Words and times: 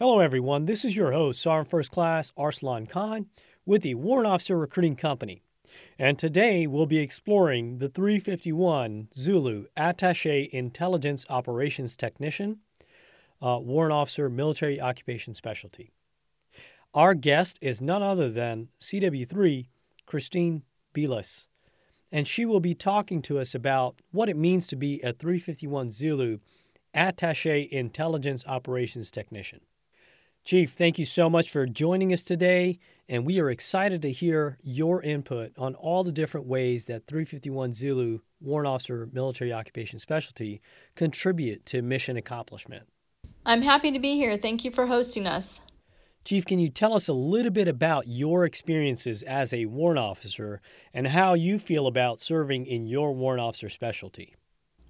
Hello, 0.00 0.20
everyone. 0.20 0.66
This 0.66 0.84
is 0.84 0.94
your 0.96 1.10
host, 1.10 1.42
Sergeant 1.42 1.70
First 1.70 1.90
Class 1.90 2.30
Arsalan 2.38 2.88
Khan 2.88 3.26
with 3.66 3.82
the 3.82 3.96
Warrant 3.96 4.28
Officer 4.28 4.56
Recruiting 4.56 4.94
Company. 4.94 5.42
And 5.98 6.16
today 6.16 6.68
we'll 6.68 6.86
be 6.86 7.00
exploring 7.00 7.78
the 7.78 7.88
351 7.88 9.08
Zulu 9.16 9.66
Attaché 9.76 10.48
Intelligence 10.50 11.26
Operations 11.28 11.96
Technician, 11.96 12.60
uh, 13.42 13.58
Warrant 13.60 13.92
Officer 13.92 14.30
Military 14.30 14.80
Occupation 14.80 15.34
Specialty. 15.34 15.90
Our 16.94 17.14
guest 17.14 17.58
is 17.60 17.80
none 17.80 18.00
other 18.00 18.30
than 18.30 18.68
CW3 18.80 19.66
Christine 20.06 20.62
Bilas, 20.94 21.48
and 22.12 22.28
she 22.28 22.46
will 22.46 22.60
be 22.60 22.72
talking 22.72 23.20
to 23.22 23.40
us 23.40 23.52
about 23.52 24.00
what 24.12 24.28
it 24.28 24.36
means 24.36 24.68
to 24.68 24.76
be 24.76 25.00
a 25.00 25.12
351 25.12 25.90
Zulu 25.90 26.38
Attaché 26.94 27.68
Intelligence 27.68 28.44
Operations 28.46 29.10
Technician. 29.10 29.62
Chief, 30.48 30.72
thank 30.72 30.98
you 30.98 31.04
so 31.04 31.28
much 31.28 31.50
for 31.50 31.66
joining 31.66 32.10
us 32.10 32.22
today, 32.22 32.78
and 33.06 33.26
we 33.26 33.38
are 33.38 33.50
excited 33.50 34.00
to 34.00 34.10
hear 34.10 34.56
your 34.62 35.02
input 35.02 35.52
on 35.58 35.74
all 35.74 36.02
the 36.02 36.10
different 36.10 36.46
ways 36.46 36.86
that 36.86 37.06
351 37.06 37.74
Zulu 37.74 38.20
Warrant 38.40 38.66
Officer 38.66 39.10
Military 39.12 39.52
Occupation 39.52 39.98
Specialty 39.98 40.62
contribute 40.96 41.66
to 41.66 41.82
mission 41.82 42.16
accomplishment. 42.16 42.84
I'm 43.44 43.60
happy 43.60 43.92
to 43.92 43.98
be 43.98 44.14
here. 44.14 44.38
Thank 44.38 44.64
you 44.64 44.70
for 44.70 44.86
hosting 44.86 45.26
us. 45.26 45.60
Chief, 46.24 46.46
can 46.46 46.58
you 46.58 46.70
tell 46.70 46.94
us 46.94 47.08
a 47.08 47.12
little 47.12 47.52
bit 47.52 47.68
about 47.68 48.08
your 48.08 48.46
experiences 48.46 49.22
as 49.24 49.52
a 49.52 49.66
warrant 49.66 49.98
officer 49.98 50.62
and 50.94 51.08
how 51.08 51.34
you 51.34 51.58
feel 51.58 51.86
about 51.86 52.20
serving 52.20 52.64
in 52.64 52.86
your 52.86 53.12
warrant 53.12 53.42
officer 53.42 53.68
specialty? 53.68 54.34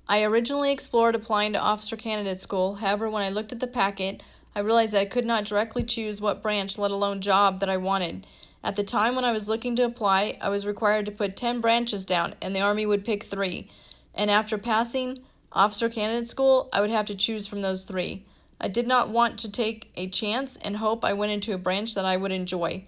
I 0.07 0.23
originally 0.23 0.73
explored 0.73 1.17
applying 1.17 1.53
to 1.53 1.59
officer 1.59 1.97
candidate 1.97 2.39
school. 2.39 2.77
However, 2.77 3.11
when 3.11 3.25
I 3.25 3.29
looked 3.29 3.53
at 3.53 3.61
the 3.61 3.67
packet, 3.67 4.23
I 4.55 4.61
realized 4.61 4.93
that 4.93 5.01
I 5.01 5.07
could 5.07 5.27
not 5.27 5.45
directly 5.45 5.85
choose 5.85 6.21
what 6.21 6.43
branch, 6.43 6.79
let 6.79 6.91
alone 6.91 7.21
job, 7.21 7.61
that 7.61 7.71
I 7.71 7.77
wanted. 7.77 8.27
At 8.65 8.77
the 8.77 8.85
time 8.85 9.15
when 9.15 9.25
I 9.25 9.33
was 9.33 9.49
looking 9.49 9.77
to 9.77 9.85
apply, 9.85 10.37
I 10.41 10.49
was 10.49 10.67
required 10.67 11.07
to 11.07 11.13
put 11.13 11.37
10 11.37 11.61
branches 11.61 12.05
down, 12.05 12.35
and 12.41 12.55
the 12.55 12.61
Army 12.61 12.87
would 12.87 13.05
pick 13.05 13.23
three. 13.23 13.69
And 14.15 14.31
after 14.31 14.59
passing 14.59 15.21
officer 15.53 15.89
candidate 15.89 16.29
school, 16.29 16.69
I 16.73 16.81
would 16.81 16.91
have 16.91 17.07
to 17.07 17.15
choose 17.15 17.47
from 17.47 17.63
those 17.63 17.85
three. 17.85 18.25
I 18.61 18.69
did 18.69 18.87
not 18.87 19.11
want 19.11 19.39
to 19.41 19.51
take 19.51 19.91
a 19.95 20.09
chance 20.09 20.57
and 20.57 20.77
hope 20.77 21.05
I 21.05 21.13
went 21.13 21.33
into 21.33 21.55
a 21.55 21.59
branch 21.59 21.95
that 21.95 22.05
I 22.05 22.17
would 22.17 22.33
enjoy. 22.33 22.85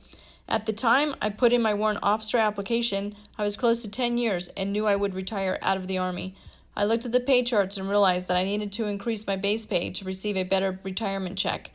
At 0.49 0.67
the 0.67 0.73
time 0.73 1.15
I 1.23 1.31
put 1.31 1.53
in 1.53 1.63
my 1.63 1.75
warrant 1.75 2.01
officer 2.03 2.39
application, 2.39 3.15
I 3.39 3.45
was 3.45 3.57
close 3.57 3.83
to 3.83 3.89
10 3.89 4.19
years 4.19 4.49
and 4.57 4.73
knew 4.73 4.87
I 4.87 4.97
would 4.97 5.15
retire 5.15 5.59
out 5.63 5.77
of 5.77 5.87
the 5.87 5.99
Army. 5.99 6.35
I 6.77 6.85
looked 6.85 7.05
at 7.05 7.13
the 7.13 7.21
pay 7.21 7.43
charts 7.43 7.77
and 7.77 7.89
realized 7.89 8.29
that 8.29 8.37
I 8.37 8.45
needed 8.45 8.73
to 8.73 8.87
increase 8.87 9.27
my 9.27 9.37
base 9.37 9.67
pay 9.67 9.91
to 9.91 10.05
receive 10.05 10.37
a 10.37 10.45
better 10.45 10.79
retirement 10.83 11.37
check. 11.37 11.71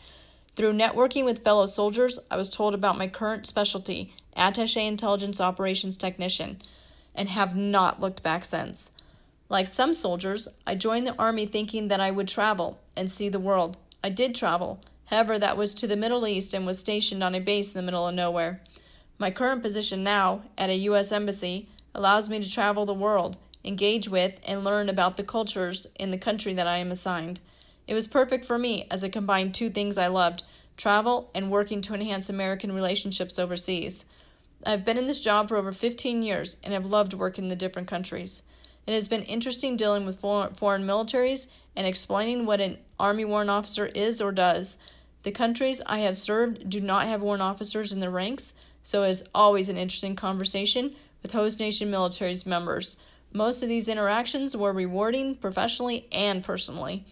Through 0.55 0.73
networking 0.73 1.25
with 1.25 1.43
fellow 1.43 1.65
soldiers, 1.65 2.17
I 2.31 2.37
was 2.37 2.49
told 2.49 2.73
about 2.73 2.97
my 2.97 3.07
current 3.07 3.45
specialty, 3.45 4.13
Attaché 4.37 4.87
Intelligence 4.87 5.41
Operations 5.41 5.97
Technician, 5.97 6.61
and 7.13 7.29
have 7.29 7.55
not 7.55 7.99
looked 7.99 8.23
back 8.23 8.45
since. 8.45 8.89
Like 9.49 9.67
some 9.67 9.93
soldiers, 9.93 10.47
I 10.65 10.75
joined 10.75 11.05
the 11.05 11.19
Army 11.19 11.45
thinking 11.45 11.89
that 11.89 11.99
I 11.99 12.09
would 12.09 12.27
travel 12.27 12.79
and 12.95 13.11
see 13.11 13.29
the 13.29 13.39
world. 13.39 13.77
I 14.03 14.09
did 14.09 14.33
travel. 14.33 14.79
However, 15.05 15.37
that 15.37 15.57
was 15.57 15.73
to 15.75 15.87
the 15.87 15.95
Middle 15.95 16.25
East 16.25 16.53
and 16.53 16.65
was 16.65 16.79
stationed 16.79 17.21
on 17.21 17.35
a 17.35 17.39
base 17.39 17.73
in 17.73 17.77
the 17.77 17.83
middle 17.83 18.07
of 18.07 18.15
nowhere. 18.15 18.61
My 19.19 19.31
current 19.31 19.61
position 19.61 20.03
now, 20.03 20.43
at 20.57 20.69
a 20.69 20.75
U.S. 20.89 21.11
Embassy, 21.11 21.67
allows 21.93 22.29
me 22.29 22.41
to 22.41 22.49
travel 22.49 22.85
the 22.85 22.93
world, 22.93 23.37
engage 23.65 24.07
with, 24.07 24.39
and 24.45 24.63
learn 24.63 24.87
about 24.87 25.17
the 25.17 25.23
cultures 25.23 25.87
in 25.95 26.11
the 26.11 26.17
country 26.17 26.53
that 26.53 26.67
I 26.67 26.77
am 26.77 26.91
assigned. 26.91 27.39
It 27.87 27.93
was 27.93 28.07
perfect 28.07 28.45
for 28.45 28.57
me 28.57 28.87
as 28.89 29.03
it 29.03 29.11
combined 29.11 29.53
two 29.53 29.69
things 29.69 29.97
I 29.97 30.07
loved 30.07 30.43
travel 30.77 31.29
and 31.33 31.51
working 31.51 31.81
to 31.81 31.93
enhance 31.93 32.29
American 32.29 32.71
relationships 32.71 33.39
overseas. 33.39 34.05
I've 34.65 34.85
been 34.85 34.97
in 34.97 35.07
this 35.07 35.21
job 35.21 35.49
for 35.49 35.57
over 35.57 35.71
15 35.71 36.21
years 36.21 36.57
and 36.63 36.73
have 36.73 36.85
loved 36.85 37.13
working 37.13 37.45
in 37.45 37.49
the 37.49 37.55
different 37.55 37.87
countries. 37.87 38.43
It 38.87 38.93
has 38.93 39.07
been 39.07 39.23
interesting 39.23 39.77
dealing 39.77 40.05
with 40.05 40.19
foreign 40.19 40.85
militaries 40.85 41.47
and 41.75 41.87
explaining 41.87 42.45
what 42.45 42.61
an 42.61 42.77
Army 42.99 43.25
warrant 43.25 43.49
officer 43.49 43.87
is 43.87 44.21
or 44.21 44.31
does. 44.31 44.77
The 45.23 45.31
countries 45.31 45.81
I 45.87 45.99
have 45.99 46.17
served 46.17 46.69
do 46.69 46.79
not 46.81 47.07
have 47.07 47.21
warrant 47.21 47.41
officers 47.41 47.91
in 47.91 47.99
their 47.99 48.11
ranks, 48.11 48.53
so 48.83 49.03
it 49.03 49.09
is 49.09 49.23
always 49.33 49.69
an 49.69 49.77
interesting 49.77 50.15
conversation 50.15 50.95
with 51.23 51.31
host 51.31 51.59
nation 51.59 51.89
military's 51.89 52.45
members. 52.45 52.97
Most 53.35 53.61
of 53.61 53.67
these 53.67 53.89
interactions 53.89 54.55
were 54.55 54.71
rewarding 54.71 55.35
professionally 55.35 56.07
and 56.09 56.41
personally. 56.41 57.05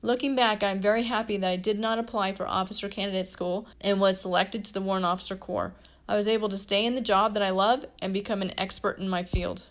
Looking 0.00 0.34
back, 0.34 0.62
I 0.62 0.70
am 0.70 0.80
very 0.80 1.02
happy 1.02 1.36
that 1.36 1.50
I 1.50 1.56
did 1.56 1.78
not 1.78 1.98
apply 1.98 2.32
for 2.32 2.48
officer 2.48 2.88
candidate 2.88 3.28
school 3.28 3.66
and 3.82 4.00
was 4.00 4.18
selected 4.18 4.64
to 4.64 4.72
the 4.72 4.80
Warrant 4.80 5.04
Officer 5.04 5.36
Corps. 5.36 5.74
I 6.08 6.16
was 6.16 6.28
able 6.28 6.48
to 6.48 6.56
stay 6.56 6.86
in 6.86 6.94
the 6.94 7.02
job 7.02 7.34
that 7.34 7.42
I 7.42 7.50
love 7.50 7.84
and 8.00 8.14
become 8.14 8.40
an 8.40 8.58
expert 8.58 8.98
in 8.98 9.06
my 9.06 9.22
field. 9.22 9.64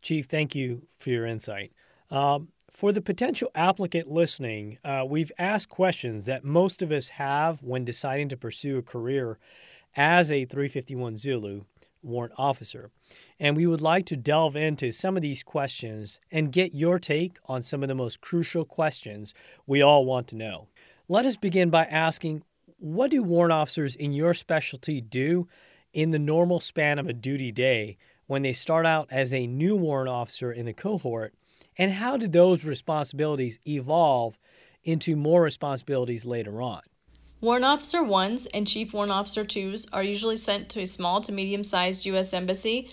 Chief, 0.00 0.24
thank 0.24 0.54
you 0.54 0.80
for 0.96 1.10
your 1.10 1.26
insight. 1.26 1.72
Um, 2.10 2.48
for 2.70 2.90
the 2.90 3.02
potential 3.02 3.50
applicant 3.54 4.08
listening, 4.08 4.78
uh, 4.82 5.04
we've 5.06 5.32
asked 5.38 5.68
questions 5.68 6.24
that 6.24 6.42
most 6.42 6.80
of 6.80 6.90
us 6.90 7.08
have 7.08 7.62
when 7.62 7.84
deciding 7.84 8.30
to 8.30 8.36
pursue 8.38 8.78
a 8.78 8.82
career 8.82 9.38
as 9.94 10.32
a 10.32 10.46
351 10.46 11.18
Zulu 11.18 11.64
warrant 12.02 12.34
officer. 12.38 12.90
And 13.38 13.56
we 13.56 13.66
would 13.66 13.80
like 13.80 14.06
to 14.06 14.16
delve 14.16 14.56
into 14.56 14.92
some 14.92 15.16
of 15.16 15.22
these 15.22 15.42
questions 15.42 16.20
and 16.30 16.52
get 16.52 16.74
your 16.74 16.98
take 16.98 17.38
on 17.46 17.62
some 17.62 17.82
of 17.82 17.88
the 17.88 17.94
most 17.94 18.20
crucial 18.20 18.64
questions 18.64 19.34
we 19.66 19.82
all 19.82 20.04
want 20.04 20.28
to 20.28 20.36
know. 20.36 20.68
Let 21.08 21.26
us 21.26 21.36
begin 21.36 21.70
by 21.70 21.84
asking 21.84 22.42
what 22.78 23.10
do 23.10 23.22
warrant 23.22 23.52
officers 23.52 23.94
in 23.94 24.12
your 24.12 24.32
specialty 24.32 25.00
do 25.00 25.48
in 25.92 26.10
the 26.10 26.18
normal 26.18 26.60
span 26.60 26.98
of 26.98 27.08
a 27.08 27.12
duty 27.12 27.52
day 27.52 27.96
when 28.26 28.42
they 28.42 28.52
start 28.52 28.86
out 28.86 29.08
as 29.10 29.34
a 29.34 29.46
new 29.46 29.74
warrant 29.74 30.08
officer 30.08 30.52
in 30.52 30.64
the 30.64 30.72
cohort, 30.72 31.34
and 31.76 31.92
how 31.92 32.16
did 32.16 32.32
those 32.32 32.64
responsibilities 32.64 33.58
evolve 33.66 34.38
into 34.84 35.16
more 35.16 35.42
responsibilities 35.42 36.24
later 36.24 36.62
on? 36.62 36.80
Warrant 37.40 37.64
Officer 37.64 38.00
1s 38.00 38.46
and 38.52 38.66
Chief 38.66 38.92
Warrant 38.92 39.12
Officer 39.12 39.44
2s 39.44 39.86
are 39.92 40.02
usually 40.02 40.36
sent 40.36 40.68
to 40.70 40.80
a 40.80 40.86
small 40.86 41.20
to 41.22 41.32
medium 41.32 41.64
sized 41.64 42.04
U.S. 42.06 42.34
embassy, 42.34 42.90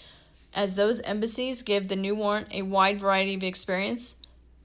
as 0.53 0.75
those 0.75 1.01
embassies 1.01 1.61
give 1.61 1.87
the 1.87 1.95
new 1.95 2.15
warrant 2.15 2.47
a 2.51 2.61
wide 2.61 3.01
variety 3.01 3.35
of 3.35 3.43
experience 3.43 4.15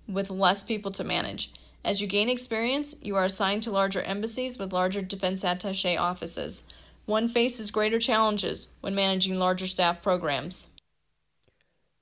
with 0.06 0.30
less 0.30 0.62
people 0.62 0.92
to 0.92 1.04
manage. 1.04 1.52
As 1.84 2.00
you 2.00 2.06
gain 2.06 2.28
experience, 2.28 2.94
you 3.02 3.16
are 3.16 3.24
assigned 3.24 3.64
to 3.64 3.72
larger 3.72 4.02
embassies 4.02 4.56
with 4.58 4.72
larger 4.72 5.02
defense 5.02 5.44
attache 5.44 5.96
offices 5.96 6.62
one 7.06 7.28
faces 7.28 7.70
greater 7.70 7.98
challenges 7.98 8.68
when 8.80 8.94
managing 8.94 9.34
larger 9.34 9.66
staff 9.66 10.02
programs. 10.02 10.68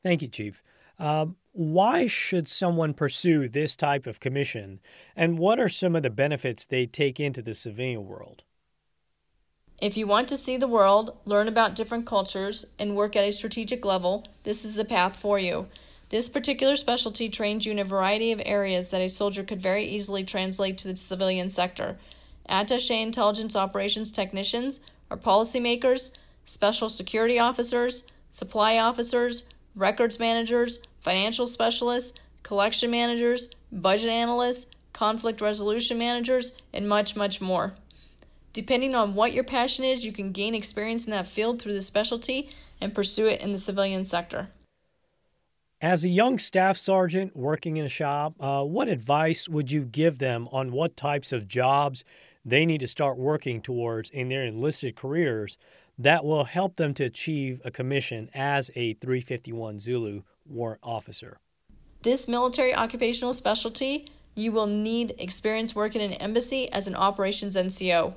Thank 0.02 0.22
you, 0.22 0.28
Chief. 0.28 0.62
Uh, 1.00 1.26
why 1.52 2.06
should 2.06 2.46
someone 2.46 2.92
pursue 2.92 3.48
this 3.48 3.74
type 3.74 4.06
of 4.06 4.20
commission, 4.20 4.80
and 5.16 5.38
what 5.38 5.58
are 5.58 5.68
some 5.68 5.96
of 5.96 6.02
the 6.02 6.10
benefits 6.10 6.66
they 6.66 6.84
take 6.84 7.18
into 7.18 7.40
the 7.40 7.54
civilian 7.54 8.06
world? 8.06 8.44
If 9.80 9.96
you 9.96 10.06
want 10.06 10.28
to 10.28 10.36
see 10.36 10.58
the 10.58 10.68
world, 10.68 11.16
learn 11.24 11.48
about 11.48 11.74
different 11.74 12.06
cultures, 12.06 12.66
and 12.78 12.94
work 12.94 13.16
at 13.16 13.24
a 13.24 13.32
strategic 13.32 13.82
level, 13.84 14.28
this 14.44 14.62
is 14.62 14.74
the 14.74 14.84
path 14.84 15.16
for 15.16 15.38
you. 15.38 15.68
This 16.10 16.28
particular 16.28 16.76
specialty 16.76 17.30
trains 17.30 17.64
you 17.64 17.72
in 17.72 17.78
a 17.78 17.84
variety 17.84 18.30
of 18.30 18.42
areas 18.44 18.90
that 18.90 19.00
a 19.00 19.08
soldier 19.08 19.42
could 19.42 19.62
very 19.62 19.86
easily 19.86 20.22
translate 20.22 20.76
to 20.78 20.88
the 20.88 20.96
civilian 20.96 21.48
sector. 21.50 21.98
Attaché 22.48 23.00
intelligence 23.00 23.56
operations 23.56 24.10
technicians 24.10 24.80
are 25.10 25.16
policymakers, 25.16 26.10
special 26.44 26.90
security 26.90 27.38
officers, 27.38 28.04
supply 28.30 28.76
officers, 28.76 29.44
records 29.74 30.18
managers, 30.18 30.78
financial 31.00 31.46
specialists, 31.46 32.12
collection 32.42 32.90
managers, 32.90 33.48
budget 33.72 34.08
analysts, 34.08 34.66
conflict 34.92 35.40
resolution 35.40 35.98
managers, 35.98 36.52
and 36.72 36.88
much, 36.88 37.16
much 37.16 37.40
more. 37.40 37.74
Depending 38.52 38.94
on 38.94 39.14
what 39.14 39.32
your 39.32 39.44
passion 39.44 39.84
is, 39.84 40.04
you 40.04 40.12
can 40.12 40.32
gain 40.32 40.54
experience 40.54 41.04
in 41.04 41.12
that 41.12 41.28
field 41.28 41.62
through 41.62 41.74
the 41.74 41.82
specialty 41.82 42.50
and 42.80 42.94
pursue 42.94 43.26
it 43.26 43.40
in 43.40 43.52
the 43.52 43.58
civilian 43.58 44.04
sector. 44.04 44.48
As 45.80 46.04
a 46.04 46.08
young 46.08 46.38
staff 46.38 46.76
sergeant 46.76 47.34
working 47.34 47.76
in 47.76 47.86
a 47.86 47.88
shop, 47.88 48.34
uh, 48.38 48.62
what 48.64 48.88
advice 48.88 49.48
would 49.48 49.70
you 49.70 49.82
give 49.82 50.18
them 50.18 50.48
on 50.52 50.72
what 50.72 50.96
types 50.96 51.32
of 51.32 51.48
jobs 51.48 52.04
they 52.44 52.66
need 52.66 52.80
to 52.80 52.88
start 52.88 53.16
working 53.16 53.62
towards 53.62 54.10
in 54.10 54.28
their 54.28 54.44
enlisted 54.44 54.96
careers 54.96 55.56
that 56.00 56.24
will 56.24 56.44
help 56.44 56.76
them 56.76 56.94
to 56.94 57.04
achieve 57.04 57.60
a 57.62 57.70
commission 57.70 58.30
as 58.32 58.70
a 58.74 58.94
351 58.94 59.78
Zulu 59.78 60.22
warrant 60.46 60.80
officer. 60.82 61.36
This 62.02 62.26
military 62.26 62.74
occupational 62.74 63.34
specialty, 63.34 64.10
you 64.34 64.50
will 64.50 64.66
need 64.66 65.14
experience 65.18 65.74
working 65.74 66.00
in 66.00 66.12
an 66.12 66.18
embassy 66.18 66.72
as 66.72 66.86
an 66.86 66.94
operations 66.94 67.54
NCO. 67.54 68.14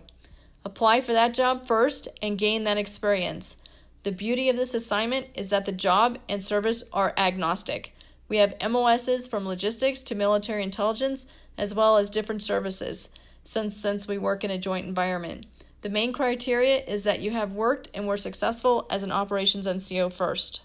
Apply 0.64 1.02
for 1.02 1.12
that 1.12 1.34
job 1.34 1.68
first 1.68 2.08
and 2.22 2.38
gain 2.38 2.64
that 2.64 2.78
experience. 2.78 3.58
The 4.04 4.14
beauty 4.14 4.48
of 4.48 4.56
this 4.56 4.74
assignment 4.74 5.28
is 5.36 5.50
that 5.50 5.66
the 5.66 5.74
job 5.74 6.20
and 6.30 6.42
service 6.42 6.86
are 6.94 7.14
agnostic. 7.18 7.94
We 8.30 8.38
have 8.38 8.56
MOSs 8.62 9.28
from 9.28 9.46
logistics 9.46 10.02
to 10.04 10.16
military 10.16 10.64
intelligence, 10.64 11.28
as 11.58 11.76
well 11.76 11.98
as 11.98 12.10
different 12.10 12.42
services. 12.42 13.10
since 13.44 13.76
since 13.76 14.08
we 14.08 14.18
work 14.18 14.44
in 14.44 14.52
a 14.52 14.58
joint 14.58 14.88
environment. 14.88 15.46
The 15.84 15.90
main 15.90 16.14
criteria 16.14 16.82
is 16.86 17.04
that 17.04 17.20
you 17.20 17.32
have 17.32 17.54
worked 17.54 17.90
and 17.94 18.08
were 18.08 18.16
successful 18.16 18.88
as 18.90 19.04
an 19.04 19.12
operations 19.12 19.68
NCO 19.68 20.14
first. 20.14 20.62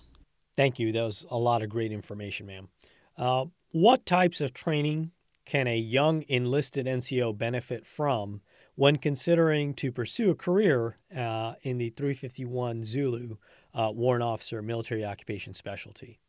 Thank 0.56 0.78
you. 0.78 0.92
That 0.92 1.02
was 1.02 1.26
a 1.28 1.36
lot 1.36 1.60
of 1.60 1.68
great 1.68 1.90
information, 1.90 2.46
ma'am. 2.46 2.68
Uh, 3.16 3.46
what 3.72 4.06
types 4.06 4.40
of 4.40 4.54
training 4.54 5.10
can 5.44 5.66
a 5.66 5.76
young 5.76 6.24
enlisted 6.28 6.86
NCO 6.86 7.36
benefit 7.36 7.84
from 7.84 8.42
when 8.76 8.94
considering 8.94 9.74
to 9.74 9.90
pursue 9.90 10.30
a 10.30 10.36
career 10.36 10.98
uh, 11.14 11.54
in 11.62 11.78
the 11.78 11.90
351 11.90 12.84
Zulu 12.84 13.38
uh, 13.74 13.90
Warrant 13.92 14.22
Officer 14.22 14.62
Military 14.62 15.04
Occupation 15.04 15.52
Specialty? 15.52 16.20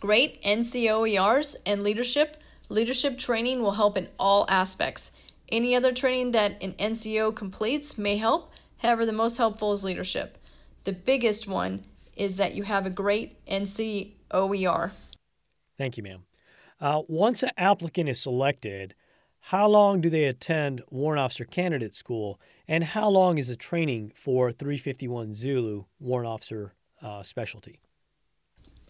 Great 0.00 0.42
NCOERs 0.42 1.54
and 1.64 1.84
leadership. 1.84 2.38
Leadership 2.68 3.16
training 3.16 3.62
will 3.62 3.72
help 3.72 3.96
in 3.96 4.08
all 4.18 4.44
aspects. 4.48 5.12
Any 5.54 5.76
other 5.76 5.92
training 5.92 6.32
that 6.32 6.60
an 6.60 6.72
NCO 6.80 7.32
completes 7.32 7.96
may 7.96 8.16
help, 8.16 8.50
however, 8.78 9.06
the 9.06 9.12
most 9.12 9.36
helpful 9.36 9.72
is 9.72 9.84
leadership. 9.84 10.36
The 10.82 10.92
biggest 10.92 11.46
one 11.46 11.84
is 12.16 12.38
that 12.38 12.56
you 12.56 12.64
have 12.64 12.86
a 12.86 12.90
great 12.90 13.38
NCOER. 13.46 14.90
Thank 15.78 15.96
you, 15.96 16.02
ma'am. 16.02 16.24
Uh, 16.80 17.02
once 17.06 17.44
an 17.44 17.50
applicant 17.56 18.08
is 18.08 18.20
selected, 18.20 18.96
how 19.38 19.68
long 19.68 20.00
do 20.00 20.10
they 20.10 20.24
attend 20.24 20.82
Warrant 20.90 21.20
Officer 21.20 21.44
Candidate 21.44 21.94
School, 21.94 22.40
and 22.66 22.82
how 22.82 23.08
long 23.08 23.38
is 23.38 23.46
the 23.46 23.54
training 23.54 24.10
for 24.16 24.50
351 24.50 25.34
Zulu 25.34 25.84
Warrant 26.00 26.28
Officer 26.28 26.74
uh, 27.00 27.22
Specialty? 27.22 27.78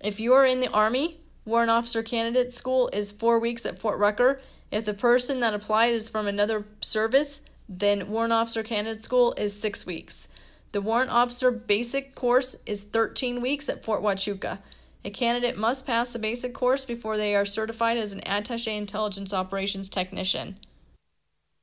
If 0.00 0.18
you 0.18 0.32
are 0.32 0.46
in 0.46 0.60
the 0.60 0.70
Army, 0.70 1.20
Warrant 1.44 1.70
Officer 1.70 2.02
Candidate 2.02 2.54
School 2.54 2.88
is 2.94 3.12
four 3.12 3.38
weeks 3.38 3.66
at 3.66 3.78
Fort 3.78 3.98
Rucker. 3.98 4.40
If 4.74 4.86
the 4.86 4.92
person 4.92 5.38
that 5.38 5.54
applied 5.54 5.92
is 5.92 6.08
from 6.08 6.26
another 6.26 6.64
service, 6.80 7.40
then 7.68 8.08
Warrant 8.08 8.32
Officer 8.32 8.64
Candidate 8.64 9.02
School 9.02 9.32
is 9.34 9.56
six 9.56 9.86
weeks. 9.86 10.26
The 10.72 10.80
Warrant 10.80 11.12
Officer 11.12 11.52
Basic 11.52 12.16
course 12.16 12.56
is 12.66 12.82
13 12.82 13.40
weeks 13.40 13.68
at 13.68 13.84
Fort 13.84 14.02
Huachuca. 14.02 14.58
A 15.04 15.10
candidate 15.10 15.56
must 15.56 15.86
pass 15.86 16.12
the 16.12 16.18
basic 16.18 16.54
course 16.54 16.84
before 16.84 17.16
they 17.16 17.36
are 17.36 17.44
certified 17.44 17.98
as 17.98 18.12
an 18.12 18.22
Attaché 18.22 18.76
Intelligence 18.76 19.32
Operations 19.32 19.88
Technician. 19.88 20.58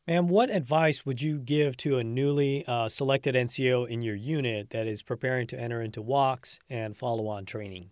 Ma'am, 0.07 0.29
what 0.29 0.49
advice 0.49 1.05
would 1.05 1.21
you 1.21 1.37
give 1.37 1.75
to 1.77 1.97
a 1.97 2.05
newly 2.05 2.63
uh, 2.65 2.87
selected 2.87 3.35
NCO 3.35 3.89
in 3.89 4.01
your 4.01 4.15
unit 4.15 4.69
that 4.69 4.87
is 4.87 5.01
preparing 5.01 5.47
to 5.47 5.59
enter 5.59 5.81
into 5.81 6.01
WOCS 6.01 6.59
and 6.69 6.95
follow 6.95 7.27
on 7.27 7.43
training? 7.43 7.89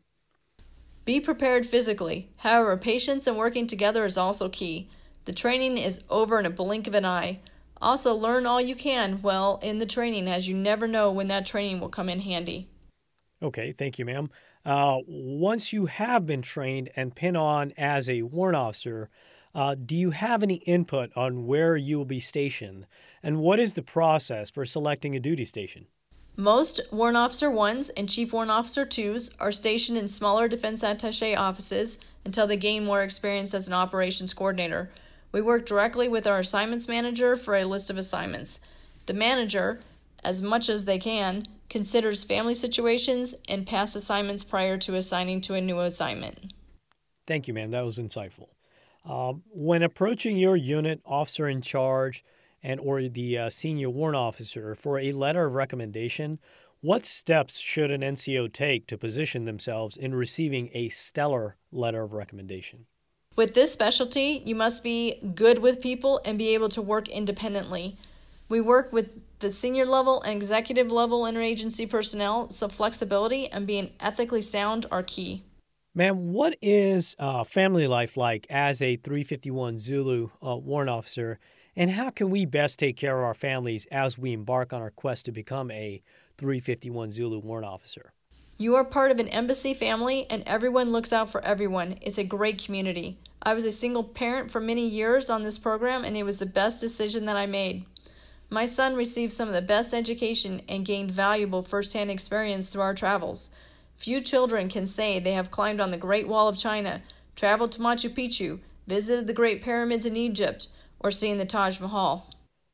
Be 1.03 1.19
prepared 1.19 1.65
physically. 1.65 2.29
However, 2.37 2.77
patience 2.77 3.27
and 3.27 3.35
working 3.35 3.67
together 3.67 4.05
is 4.05 4.15
also 4.15 4.47
key. 4.47 4.87
The 5.29 5.35
training 5.35 5.77
is 5.77 6.01
over 6.09 6.39
in 6.39 6.47
a 6.47 6.49
blink 6.49 6.87
of 6.87 6.95
an 6.95 7.05
eye. 7.05 7.37
Also, 7.79 8.15
learn 8.15 8.47
all 8.47 8.59
you 8.59 8.73
can 8.73 9.21
well 9.21 9.59
in 9.61 9.77
the 9.77 9.85
training 9.85 10.27
as 10.27 10.47
you 10.47 10.55
never 10.55 10.87
know 10.87 11.11
when 11.11 11.27
that 11.27 11.45
training 11.45 11.79
will 11.79 11.87
come 11.87 12.09
in 12.09 12.21
handy. 12.21 12.67
Okay, 13.39 13.71
thank 13.71 13.99
you, 13.99 14.05
ma'am. 14.05 14.31
Uh, 14.65 14.97
once 15.05 15.71
you 15.71 15.85
have 15.85 16.25
been 16.25 16.41
trained 16.41 16.89
and 16.95 17.13
pin 17.13 17.35
on 17.35 17.73
as 17.77 18.09
a 18.09 18.23
warrant 18.23 18.55
officer, 18.55 19.11
uh, 19.53 19.75
do 19.75 19.95
you 19.95 20.09
have 20.09 20.41
any 20.41 20.55
input 20.65 21.11
on 21.15 21.45
where 21.45 21.77
you 21.77 21.99
will 21.99 22.05
be 22.05 22.19
stationed? 22.19 22.87
And 23.21 23.37
what 23.37 23.59
is 23.59 23.75
the 23.75 23.83
process 23.83 24.49
for 24.49 24.65
selecting 24.65 25.15
a 25.15 25.19
duty 25.19 25.45
station? 25.45 25.85
Most 26.37 26.81
Warrant 26.91 27.17
Officer 27.17 27.51
1s 27.51 27.91
and 27.95 28.09
Chief 28.09 28.33
Warrant 28.33 28.49
Officer 28.49 28.83
2s 28.83 29.29
are 29.39 29.51
stationed 29.51 29.99
in 29.99 30.07
smaller 30.07 30.47
defense 30.47 30.81
attache 30.81 31.35
offices 31.35 31.99
until 32.25 32.47
they 32.47 32.57
gain 32.57 32.83
more 32.83 33.03
experience 33.03 33.53
as 33.53 33.67
an 33.67 33.75
operations 33.75 34.33
coordinator. 34.33 34.89
We 35.31 35.41
work 35.41 35.65
directly 35.65 36.07
with 36.07 36.25
our 36.25 36.39
assignments 36.39 36.87
manager 36.87 37.35
for 37.35 37.55
a 37.55 37.65
list 37.65 37.89
of 37.89 37.97
assignments. 37.97 38.59
The 39.05 39.13
manager, 39.13 39.79
as 40.23 40.41
much 40.41 40.69
as 40.69 40.85
they 40.85 40.97
can, 40.97 41.47
considers 41.69 42.23
family 42.23 42.55
situations 42.55 43.35
and 43.47 43.67
past 43.67 43.95
assignments 43.95 44.43
prior 44.43 44.77
to 44.79 44.95
assigning 44.95 45.41
to 45.41 45.53
a 45.53 45.61
new 45.61 45.79
assignment. 45.79 46.53
Thank 47.27 47.47
you, 47.47 47.53
ma'am. 47.53 47.71
That 47.71 47.85
was 47.85 47.99
insightful. 47.99 48.47
Uh, 49.05 49.33
when 49.51 49.83
approaching 49.83 50.37
your 50.37 50.55
unit 50.55 50.99
officer 51.05 51.47
in 51.47 51.61
charge 51.61 52.23
and 52.63 52.79
or 52.79 53.07
the 53.07 53.37
uh, 53.37 53.49
senior 53.49 53.89
warrant 53.89 54.17
officer 54.17 54.75
for 54.75 54.99
a 54.99 55.11
letter 55.11 55.45
of 55.45 55.53
recommendation, 55.53 56.39
what 56.81 57.05
steps 57.05 57.59
should 57.59 57.91
an 57.91 58.01
NCO 58.01 58.51
take 58.51 58.87
to 58.87 58.97
position 58.97 59.45
themselves 59.45 59.95
in 59.95 60.15
receiving 60.15 60.69
a 60.73 60.89
stellar 60.89 61.57
letter 61.71 62.03
of 62.03 62.13
recommendation? 62.13 62.85
With 63.39 63.53
this 63.53 63.71
specialty, 63.71 64.43
you 64.45 64.53
must 64.53 64.83
be 64.83 65.17
good 65.33 65.59
with 65.59 65.79
people 65.79 66.19
and 66.25 66.37
be 66.37 66.49
able 66.53 66.67
to 66.67 66.81
work 66.81 67.07
independently. 67.07 67.95
We 68.49 68.59
work 68.59 68.91
with 68.91 69.11
the 69.39 69.49
senior 69.49 69.85
level 69.85 70.21
and 70.23 70.35
executive 70.35 70.91
level 70.91 71.21
interagency 71.21 71.89
personnel, 71.89 72.51
so 72.51 72.67
flexibility 72.67 73.47
and 73.47 73.65
being 73.65 73.91
ethically 74.01 74.41
sound 74.41 74.87
are 74.91 75.03
key. 75.03 75.45
Ma'am, 75.95 76.33
what 76.33 76.57
is 76.61 77.15
uh, 77.17 77.45
family 77.45 77.87
life 77.87 78.17
like 78.17 78.45
as 78.49 78.81
a 78.81 78.97
351 78.97 79.77
Zulu 79.77 80.31
uh, 80.45 80.57
warrant 80.57 80.89
officer, 80.89 81.39
and 81.77 81.91
how 81.91 82.09
can 82.09 82.29
we 82.29 82.45
best 82.45 82.77
take 82.77 82.97
care 82.97 83.17
of 83.19 83.23
our 83.23 83.33
families 83.33 83.85
as 83.89 84.17
we 84.17 84.33
embark 84.33 84.73
on 84.73 84.81
our 84.81 84.91
quest 84.91 85.23
to 85.27 85.31
become 85.31 85.71
a 85.71 86.01
351 86.37 87.11
Zulu 87.11 87.39
warrant 87.39 87.65
officer? 87.65 88.11
You 88.61 88.75
are 88.75 88.83
part 88.83 89.11
of 89.11 89.19
an 89.19 89.29
embassy 89.29 89.73
family, 89.73 90.27
and 90.29 90.43
everyone 90.45 90.91
looks 90.91 91.13
out 91.13 91.29
for 91.29 91.41
everyone. 91.45 91.97
It's 92.01 92.17
a 92.17 92.25
great 92.25 92.61
community. 92.61 93.17
I 93.41 93.53
was 93.53 93.63
a 93.63 93.71
single 93.71 94.03
parent 94.03 94.51
for 94.51 94.59
many 94.59 94.85
years 94.85 95.29
on 95.29 95.43
this 95.43 95.57
program, 95.57 96.03
and 96.03 96.17
it 96.17 96.23
was 96.23 96.39
the 96.39 96.45
best 96.45 96.81
decision 96.81 97.25
that 97.27 97.37
I 97.37 97.45
made. 97.45 97.85
My 98.49 98.65
son 98.65 98.97
received 98.97 99.31
some 99.31 99.47
of 99.47 99.53
the 99.53 99.61
best 99.61 99.93
education 99.93 100.61
and 100.67 100.85
gained 100.85 101.09
valuable 101.09 101.63
firsthand 101.63 102.11
experience 102.11 102.67
through 102.67 102.81
our 102.81 102.93
travels. 102.93 103.49
Few 103.95 104.19
children 104.19 104.67
can 104.67 104.85
say 104.85 105.21
they 105.21 105.31
have 105.31 105.51
climbed 105.51 105.79
on 105.79 105.91
the 105.91 105.97
Great 105.97 106.27
Wall 106.27 106.49
of 106.49 106.57
China, 106.57 107.01
traveled 107.37 107.71
to 107.71 107.79
Machu 107.79 108.13
Picchu, 108.13 108.59
visited 108.87 109.25
the 109.25 109.31
Great 109.31 109.61
Pyramids 109.61 110.05
in 110.05 110.17
Egypt, 110.17 110.67
or 110.99 111.11
seen 111.11 111.37
the 111.37 111.45
Taj 111.45 111.79
Mahal. 111.79 112.29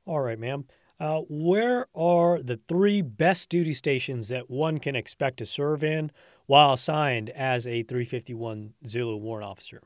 All 0.07 0.21
right, 0.21 0.39
ma'am. 0.39 0.65
Uh, 0.99 1.21
where 1.27 1.87
are 1.93 2.41
the 2.41 2.55
three 2.55 3.01
best 3.01 3.49
duty 3.49 3.73
stations 3.73 4.29
that 4.29 4.49
one 4.49 4.79
can 4.79 4.95
expect 4.95 5.37
to 5.37 5.45
serve 5.45 5.83
in 5.83 6.11
while 6.45 6.73
assigned 6.73 7.29
as 7.31 7.67
a 7.67 7.83
351 7.83 8.73
Zulu 8.85 9.17
warrant 9.17 9.47
officer? 9.47 9.81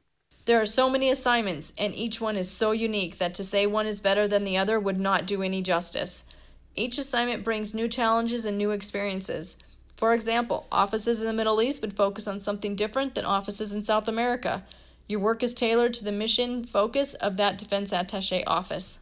There 0.45 0.61
are 0.61 0.65
so 0.65 0.89
many 0.89 1.09
assignments, 1.09 1.73
and 1.77 1.93
each 1.95 2.21
one 2.21 2.35
is 2.35 2.49
so 2.49 2.71
unique 2.71 3.17
that 3.17 3.33
to 3.35 3.43
say 3.43 3.65
one 3.65 3.87
is 3.87 4.01
better 4.01 4.27
than 4.27 4.43
the 4.43 4.57
other 4.57 4.79
would 4.79 4.99
not 4.99 5.25
do 5.25 5.41
any 5.41 5.61
justice. 5.61 6.23
Each 6.75 6.97
assignment 6.97 7.43
brings 7.43 7.73
new 7.73 7.87
challenges 7.87 8.45
and 8.45 8.57
new 8.57 8.71
experiences. 8.71 9.57
For 9.95 10.13
example, 10.13 10.65
offices 10.71 11.21
in 11.21 11.27
the 11.27 11.33
Middle 11.33 11.61
East 11.61 11.81
would 11.81 11.95
focus 11.95 12.27
on 12.27 12.39
something 12.39 12.75
different 12.75 13.15
than 13.15 13.25
offices 13.25 13.73
in 13.73 13.83
South 13.83 14.07
America. 14.07 14.63
Your 15.07 15.19
work 15.19 15.43
is 15.43 15.53
tailored 15.53 15.93
to 15.95 16.03
the 16.03 16.11
mission 16.11 16.63
focus 16.63 17.15
of 17.15 17.37
that 17.37 17.57
defense 17.57 17.91
attache 17.91 18.43
office. 18.45 18.99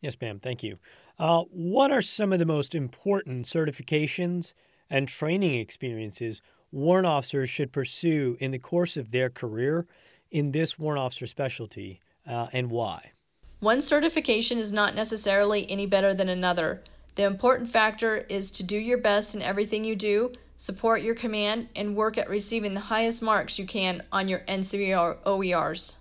Yes, 0.00 0.16
ma'am. 0.20 0.40
Thank 0.40 0.62
you. 0.62 0.78
Uh, 1.18 1.42
what 1.50 1.90
are 1.90 2.02
some 2.02 2.32
of 2.32 2.38
the 2.38 2.46
most 2.46 2.74
important 2.74 3.44
certifications 3.44 4.52
and 4.88 5.08
training 5.08 5.54
experiences 5.54 6.40
warrant 6.70 7.06
officers 7.06 7.48
should 7.50 7.72
pursue 7.72 8.36
in 8.40 8.50
the 8.50 8.58
course 8.58 8.96
of 8.96 9.10
their 9.10 9.30
career 9.30 9.86
in 10.30 10.52
this 10.52 10.78
warrant 10.78 11.00
officer 11.00 11.26
specialty 11.26 12.00
uh, 12.26 12.46
and 12.52 12.70
why? 12.70 13.12
One 13.60 13.80
certification 13.80 14.58
is 14.58 14.72
not 14.72 14.94
necessarily 14.94 15.68
any 15.68 15.86
better 15.86 16.14
than 16.14 16.28
another. 16.28 16.82
The 17.16 17.24
important 17.24 17.68
factor 17.68 18.18
is 18.28 18.52
to 18.52 18.62
do 18.62 18.78
your 18.78 18.98
best 18.98 19.34
in 19.34 19.42
everything 19.42 19.84
you 19.84 19.96
do, 19.96 20.32
support 20.56 21.02
your 21.02 21.16
command, 21.16 21.68
and 21.74 21.96
work 21.96 22.16
at 22.16 22.30
receiving 22.30 22.74
the 22.74 22.80
highest 22.80 23.22
marks 23.22 23.58
you 23.58 23.66
can 23.66 24.04
on 24.12 24.28
your 24.28 24.40
NCOERs. 24.40 25.96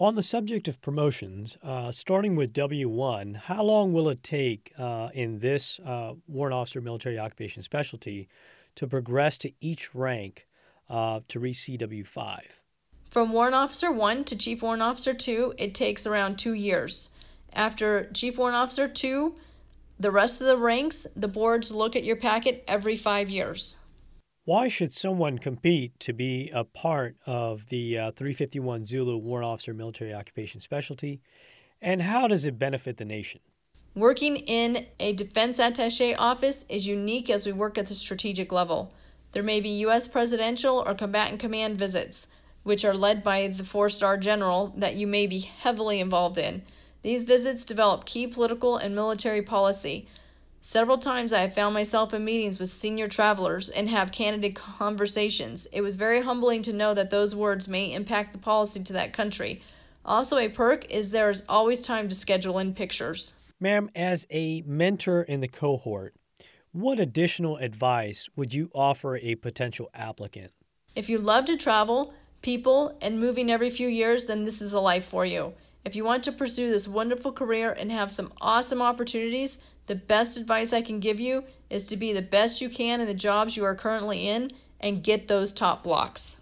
On 0.00 0.14
the 0.14 0.22
subject 0.22 0.68
of 0.68 0.80
promotions, 0.80 1.58
uh, 1.60 1.90
starting 1.90 2.36
with 2.36 2.52
W1, 2.52 3.34
how 3.34 3.64
long 3.64 3.92
will 3.92 4.08
it 4.08 4.22
take 4.22 4.72
uh, 4.78 5.08
in 5.12 5.40
this 5.40 5.80
uh, 5.84 6.12
warrant 6.28 6.54
officer 6.54 6.80
military 6.80 7.18
occupation 7.18 7.64
specialty 7.64 8.28
to 8.76 8.86
progress 8.86 9.36
to 9.38 9.50
each 9.60 9.96
rank 9.96 10.46
uh, 10.88 11.18
to 11.26 11.40
reach 11.40 11.56
CW5? 11.56 12.38
From 13.10 13.32
Warrant 13.32 13.56
Officer 13.56 13.90
1 13.90 14.22
to 14.26 14.36
Chief 14.36 14.62
Warrant 14.62 14.82
Officer 14.82 15.14
2, 15.14 15.54
it 15.58 15.74
takes 15.74 16.06
around 16.06 16.38
two 16.38 16.52
years. 16.52 17.08
After 17.52 18.08
Chief 18.12 18.38
Warrant 18.38 18.56
Officer 18.56 18.86
2, 18.86 19.34
the 19.98 20.12
rest 20.12 20.40
of 20.40 20.46
the 20.46 20.58
ranks, 20.58 21.08
the 21.16 21.26
boards 21.26 21.72
look 21.72 21.96
at 21.96 22.04
your 22.04 22.14
packet 22.14 22.62
every 22.68 22.94
five 22.94 23.30
years. 23.30 23.74
Why 24.48 24.68
should 24.68 24.94
someone 24.94 25.36
compete 25.36 26.00
to 26.00 26.14
be 26.14 26.50
a 26.54 26.64
part 26.64 27.16
of 27.26 27.66
the 27.66 27.98
uh, 27.98 28.12
351 28.12 28.86
Zulu 28.86 29.18
Warrant 29.18 29.46
Officer 29.46 29.74
Military 29.74 30.14
Occupation 30.14 30.62
Specialty? 30.62 31.20
And 31.82 32.00
how 32.00 32.26
does 32.28 32.46
it 32.46 32.58
benefit 32.58 32.96
the 32.96 33.04
nation? 33.04 33.42
Working 33.94 34.36
in 34.36 34.86
a 34.98 35.12
defense 35.12 35.58
attache 35.58 36.14
office 36.14 36.64
is 36.70 36.86
unique 36.86 37.28
as 37.28 37.44
we 37.44 37.52
work 37.52 37.76
at 37.76 37.88
the 37.88 37.94
strategic 37.94 38.50
level. 38.50 38.90
There 39.32 39.42
may 39.42 39.60
be 39.60 39.68
U.S. 39.80 40.08
presidential 40.08 40.82
or 40.86 40.94
combatant 40.94 41.40
command 41.40 41.78
visits 41.78 42.26
which 42.62 42.86
are 42.86 42.94
led 42.94 43.22
by 43.22 43.48
the 43.48 43.64
four 43.64 43.90
star 43.90 44.16
general 44.16 44.72
that 44.78 44.94
you 44.94 45.06
may 45.06 45.26
be 45.26 45.40
heavily 45.40 46.00
involved 46.00 46.38
in. 46.38 46.62
These 47.02 47.24
visits 47.24 47.66
develop 47.66 48.06
key 48.06 48.26
political 48.26 48.78
and 48.78 48.94
military 48.94 49.42
policy. 49.42 50.08
Several 50.60 50.98
times 50.98 51.32
I 51.32 51.40
have 51.42 51.54
found 51.54 51.72
myself 51.72 52.12
in 52.12 52.24
meetings 52.24 52.58
with 52.58 52.68
senior 52.68 53.06
travelers 53.06 53.70
and 53.70 53.88
have 53.88 54.10
candid 54.10 54.54
conversations. 54.54 55.66
It 55.72 55.82
was 55.82 55.96
very 55.96 56.20
humbling 56.20 56.62
to 56.62 56.72
know 56.72 56.94
that 56.94 57.10
those 57.10 57.34
words 57.34 57.68
may 57.68 57.92
impact 57.92 58.32
the 58.32 58.38
policy 58.38 58.82
to 58.82 58.92
that 58.94 59.12
country. 59.12 59.62
Also, 60.04 60.36
a 60.36 60.48
perk 60.48 60.90
is 60.90 61.10
there 61.10 61.30
is 61.30 61.44
always 61.48 61.80
time 61.80 62.08
to 62.08 62.14
schedule 62.14 62.58
in 62.58 62.74
pictures. 62.74 63.34
Ma'am, 63.60 63.88
as 63.94 64.26
a 64.30 64.62
mentor 64.62 65.22
in 65.22 65.40
the 65.40 65.48
cohort, 65.48 66.14
what 66.72 66.98
additional 66.98 67.56
advice 67.56 68.28
would 68.36 68.52
you 68.52 68.70
offer 68.74 69.16
a 69.16 69.36
potential 69.36 69.88
applicant? 69.94 70.52
If 70.94 71.08
you 71.08 71.18
love 71.18 71.44
to 71.46 71.56
travel, 71.56 72.12
people, 72.42 72.96
and 73.00 73.20
moving 73.20 73.50
every 73.50 73.70
few 73.70 73.88
years, 73.88 74.26
then 74.26 74.44
this 74.44 74.60
is 74.60 74.72
a 74.72 74.80
life 74.80 75.04
for 75.04 75.24
you. 75.24 75.54
If 75.88 75.96
you 75.96 76.04
want 76.04 76.22
to 76.24 76.32
pursue 76.32 76.68
this 76.68 76.86
wonderful 76.86 77.32
career 77.32 77.72
and 77.72 77.90
have 77.90 78.10
some 78.10 78.30
awesome 78.42 78.82
opportunities, 78.82 79.58
the 79.86 79.94
best 79.94 80.36
advice 80.36 80.74
I 80.74 80.82
can 80.82 81.00
give 81.00 81.18
you 81.18 81.44
is 81.70 81.86
to 81.86 81.96
be 81.96 82.12
the 82.12 82.20
best 82.20 82.60
you 82.60 82.68
can 82.68 83.00
in 83.00 83.06
the 83.06 83.14
jobs 83.14 83.56
you 83.56 83.64
are 83.64 83.74
currently 83.74 84.28
in 84.28 84.52
and 84.80 85.02
get 85.02 85.28
those 85.28 85.50
top 85.50 85.82
blocks. 85.82 86.36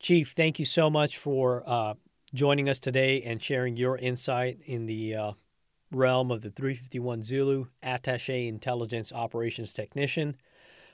Chief, 0.00 0.32
thank 0.32 0.58
you 0.58 0.64
so 0.64 0.90
much 0.90 1.18
for 1.18 1.62
uh, 1.64 1.94
joining 2.34 2.68
us 2.68 2.80
today 2.80 3.22
and 3.22 3.40
sharing 3.40 3.76
your 3.76 3.96
insight 3.96 4.58
in 4.64 4.86
the 4.86 5.14
uh, 5.14 5.32
realm 5.92 6.32
of 6.32 6.40
the 6.40 6.50
351 6.50 7.22
Zulu 7.22 7.66
Attache 7.80 8.48
Intelligence 8.48 9.12
Operations 9.12 9.72
Technician. 9.72 10.34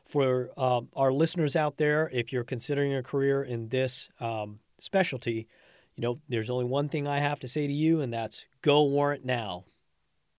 For 0.04 0.50
uh, 0.58 0.82
our 0.94 1.14
listeners 1.14 1.56
out 1.56 1.78
there, 1.78 2.10
if 2.12 2.30
you're 2.30 2.44
considering 2.44 2.92
a 2.92 3.02
career 3.02 3.42
in 3.42 3.70
this 3.70 4.10
um, 4.20 4.58
specialty, 4.78 5.48
you 5.96 6.02
know, 6.02 6.20
there's 6.28 6.50
only 6.50 6.66
one 6.66 6.88
thing 6.88 7.08
I 7.08 7.18
have 7.20 7.40
to 7.40 7.48
say 7.48 7.66
to 7.66 7.72
you, 7.72 8.00
and 8.00 8.12
that's 8.12 8.46
go 8.62 8.82
warrant 8.84 9.24
now. 9.24 9.64